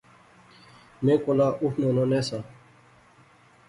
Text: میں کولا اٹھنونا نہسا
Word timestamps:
میں 1.03 1.17
کولا 1.23 1.47
اٹھنونا 1.63 2.03
نہسا 2.11 2.39